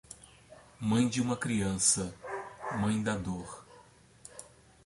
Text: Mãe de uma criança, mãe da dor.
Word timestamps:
Mãe 0.79 1.07
de 1.07 1.21
uma 1.21 1.37
criança, 1.37 2.11
mãe 2.79 3.03
da 3.03 3.15
dor. 3.15 3.63